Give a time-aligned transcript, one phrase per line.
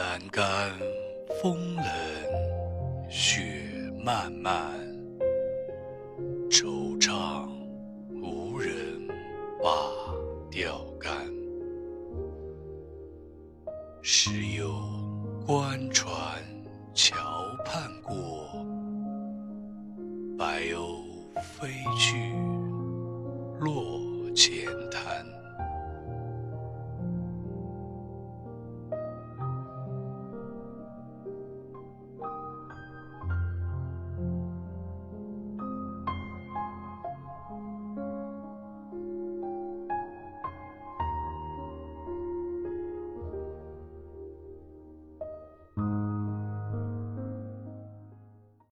[0.00, 0.72] 栏杆
[1.42, 1.84] 风冷，
[3.10, 3.42] 雪
[4.02, 4.72] 漫漫，
[6.48, 7.46] 惆怅
[8.08, 8.72] 无人
[9.62, 9.68] 把
[10.50, 11.14] 钓竿。
[14.00, 14.72] 时有
[15.46, 16.16] 官船
[16.94, 18.48] 桥畔过，
[20.38, 21.04] 白鸥
[21.42, 22.32] 飞去
[23.60, 24.00] 落
[24.34, 25.39] 前滩。